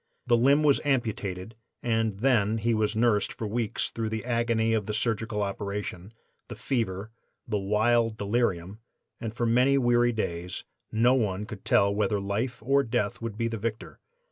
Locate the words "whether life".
11.93-12.63